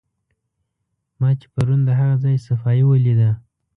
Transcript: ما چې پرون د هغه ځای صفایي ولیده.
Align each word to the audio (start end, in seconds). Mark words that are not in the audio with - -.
ما 1.19 1.29
چې 1.39 1.45
پرون 1.53 1.79
د 1.85 1.89
هغه 1.99 2.15
ځای 2.23 2.37
صفایي 2.47 2.83
ولیده. 2.85 3.31